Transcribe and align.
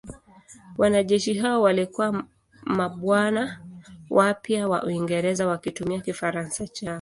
Wanajeshi 0.77 1.33
hao 1.33 1.61
walikuwa 1.61 2.23
mabwana 2.63 3.59
wapya 4.09 4.67
wa 4.67 4.83
Uingereza 4.83 5.47
wakitumia 5.47 5.99
Kifaransa 6.01 6.67
chao. 6.67 6.89